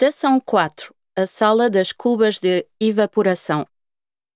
[0.00, 3.66] Estação 4 A sala das cubas de evaporação.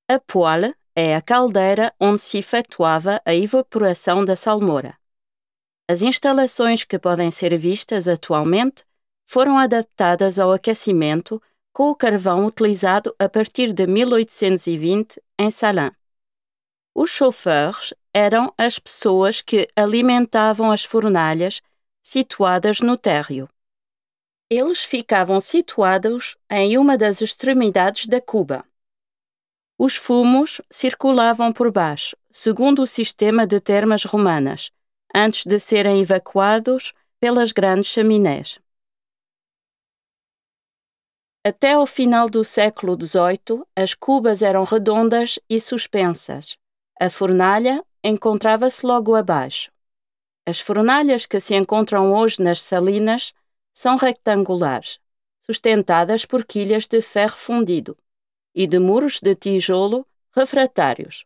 [0.08, 4.98] A poêle é a caldeira onde se efetuava a evaporação da salmoura.
[5.88, 8.84] As instalações que podem ser vistas atualmente
[9.24, 11.40] foram adaptadas ao aquecimento
[11.72, 15.92] com o carvão utilizado a partir de 1820 em Salins.
[16.92, 21.62] Os chauffeurs eram as pessoas que alimentavam as fornalhas
[22.02, 23.48] situadas no térreo.
[24.54, 28.62] Eles ficavam situados em uma das extremidades da cuba.
[29.78, 34.70] Os fumos circulavam por baixo, segundo o sistema de termas romanas,
[35.14, 38.60] antes de serem evacuados pelas grandes chaminés.
[41.42, 46.58] Até ao final do século XVIII, as cubas eram redondas e suspensas.
[47.00, 49.72] A fornalha encontrava-se logo abaixo.
[50.46, 53.32] As fornalhas que se encontram hoje nas salinas
[53.72, 55.00] são retangulares,
[55.40, 57.96] sustentadas por quilhas de ferro fundido
[58.54, 61.24] e de muros de tijolo refratários.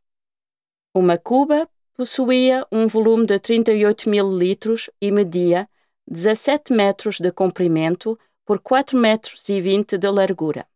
[0.95, 5.69] Uma cuba possuía um volume de 38 mil litros e media
[6.07, 10.67] 17 metros de comprimento por 4 metros e 20 de largura.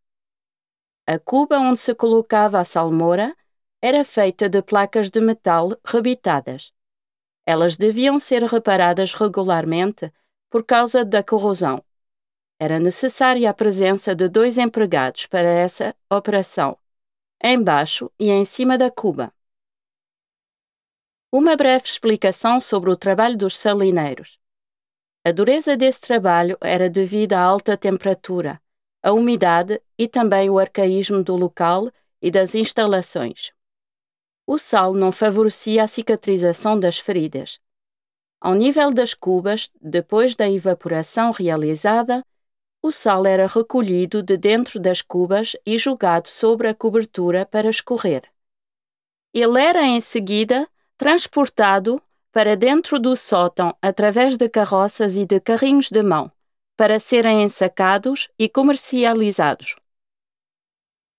[1.06, 3.36] A cuba onde se colocava a salmoura
[3.80, 6.72] era feita de placas de metal rebitadas.
[7.46, 10.12] Elas deviam ser reparadas regularmente
[10.50, 11.82] por causa da corrosão.
[12.58, 16.76] Era necessária a presença de dois empregados para essa operação,
[17.42, 19.32] embaixo e em cima da cuba.
[21.32, 24.38] Uma breve explicação sobre o trabalho dos salineiros.
[25.24, 28.60] A dureza desse trabalho era devido à alta temperatura,
[29.02, 31.90] à umidade e também o arcaísmo do local
[32.20, 33.52] e das instalações.
[34.46, 37.60] O sal não favorecia a cicatrização das feridas.
[38.40, 42.24] Ao nível das cubas, depois da evaporação realizada,
[42.82, 48.22] o sal era recolhido de dentro das cubas e jogado sobre a cobertura para escorrer.
[49.34, 52.02] Ele era em seguida transportado
[52.32, 56.32] para dentro do sótão através de carroças e de carrinhos de mão,
[56.76, 59.76] para serem ensacados e comercializados.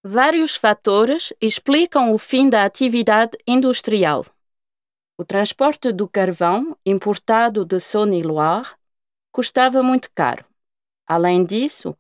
[0.04, 4.26] Vários fatores explicam o fim da atividade industrial.
[5.22, 8.74] O transporte do carvão, importado de Saône-et-Loire,
[9.32, 10.44] custava muito caro.
[11.06, 11.96] Além disso,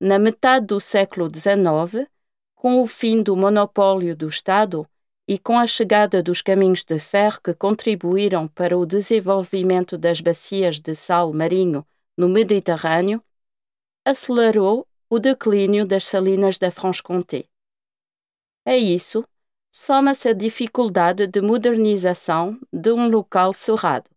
[0.00, 2.08] na metade do século XIX,
[2.54, 4.88] com o fim do monopólio do Estado
[5.28, 10.80] e com a chegada dos caminhos de ferro que contribuíram para o desenvolvimento das bacias
[10.80, 13.22] de sal marinho no Mediterrâneo,
[14.02, 17.44] acelerou o declínio das salinas da Franche-Comté.
[18.64, 19.28] A isso
[19.74, 24.10] soma-se a dificuldade de modernização de um local cerrado,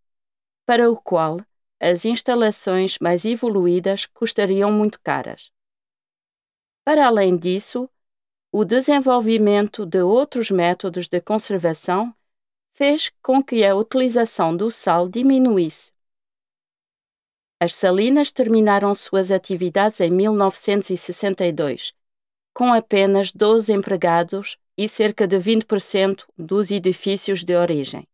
[0.66, 1.40] para o qual
[1.80, 5.50] as instalações mais evoluídas custariam muito caras.
[6.84, 7.88] Para além disso,
[8.52, 12.14] o desenvolvimento de outros métodos de conservação
[12.74, 15.92] fez com que a utilização do sal diminuísse.
[17.58, 21.94] As salinas terminaram suas atividades em 1962,
[22.52, 28.06] com apenas 12 empregados e cerca de 20% dos edifícios de origem.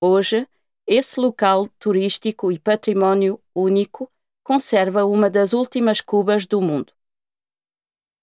[0.00, 0.48] Hoje,
[0.86, 4.10] esse local turístico e património único
[4.44, 6.92] conserva uma das últimas cubas do mundo.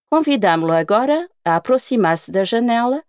[0.09, 3.03] Convidamo-lo agora a aproximar-se da janela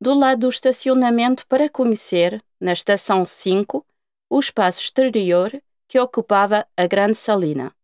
[0.00, 3.84] do lado do estacionamento para conhecer, na estação 5,
[4.30, 5.50] o espaço exterior
[5.88, 7.74] que ocupava a grande salina.